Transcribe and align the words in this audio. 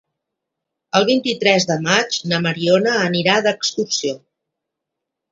El 0.99 1.03
vint-i-tres 1.09 1.67
de 1.71 1.75
maig 1.87 2.17
na 2.31 2.39
Mariona 2.45 2.93
anirà 3.09 3.35
d'excursió. 3.49 4.15